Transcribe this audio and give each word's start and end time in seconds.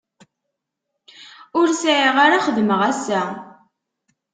Ur 1.59 1.67
sεiɣ 1.81 2.15
ara 2.25 2.43
xedmeɣ 2.45 2.79
assa. 2.91 3.21